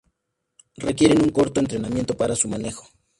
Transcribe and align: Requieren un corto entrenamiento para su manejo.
Requieren 0.77 1.21
un 1.21 1.29
corto 1.29 1.59
entrenamiento 1.59 2.17
para 2.17 2.35
su 2.35 2.47
manejo. 2.47 2.87